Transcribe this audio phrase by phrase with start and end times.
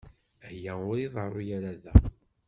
[0.47, 1.93] Aya ur iḍerru ara da.